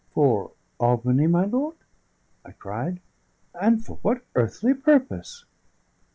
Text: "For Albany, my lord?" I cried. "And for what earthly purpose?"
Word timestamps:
"For 0.15 0.51
Albany, 0.79 1.27
my 1.27 1.45
lord?" 1.45 1.75
I 2.43 2.53
cried. 2.53 3.01
"And 3.53 3.85
for 3.85 3.99
what 4.01 4.25
earthly 4.33 4.73
purpose?" 4.73 5.45